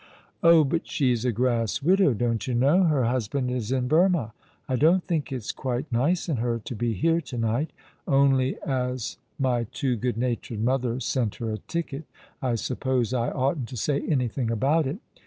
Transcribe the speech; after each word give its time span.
"Oh, 0.43 0.63
but 0.63 0.87
she's 0.87 1.25
a 1.25 1.31
grass 1.31 1.83
widow, 1.83 2.15
don't 2.15 2.47
you 2.47 2.55
know. 2.55 2.85
Her 2.85 3.03
husband 3.03 3.51
is 3.51 3.71
in 3.71 3.87
Burmah. 3.87 4.31
I 4.67 4.75
don't 4.75 5.05
think 5.05 5.31
it's 5.31 5.51
quite 5.51 5.91
nice 5.91 6.27
in 6.27 6.37
her 6.37 6.57
to 6.57 6.75
be 6.75 6.93
here 6.93 7.21
to 7.21 7.37
night; 7.37 7.69
only 8.07 8.59
as 8.63 9.17
my 9.37 9.65
too 9.65 9.95
good 9.95 10.17
natured 10.17 10.59
mother 10.63 10.99
sent 10.99 11.35
her 11.35 11.51
a 11.51 11.59
ticket, 11.59 12.05
I 12.41 12.55
suppose 12.55 13.13
I 13.13 13.29
oughtn't 13.29 13.67
to 13.67 13.77
say 13.77 14.01
anything 14.07 14.49
about 14.49 14.87
it. 14.87 14.97